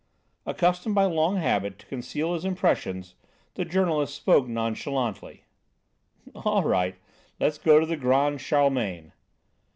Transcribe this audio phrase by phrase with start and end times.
[0.47, 3.13] Accustomed by long habit to conceal his impressions,
[3.53, 5.43] the journalist spoke nonchalantly:
[6.33, 6.95] "All right;
[7.39, 9.11] let's go to the 'Grand Charlemagne.'"